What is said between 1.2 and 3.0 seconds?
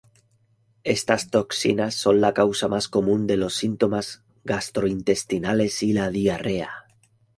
toxinas son la causa más